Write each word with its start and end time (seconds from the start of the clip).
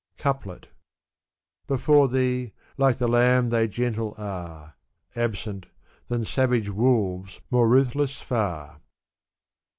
Couplet. 0.17 0.69
Before 1.67 2.07
thee 2.07 2.53
like 2.75 2.97
the 2.97 3.07
lamb 3.07 3.49
they 3.49 3.67
gentle 3.67 4.15
are: 4.17 4.73
Absent, 5.15 5.67
than 6.07 6.25
savage 6.25 6.69
wolves 6.69 7.39
more 7.51 7.67
ruthless 7.69 8.19
far. 8.19 8.81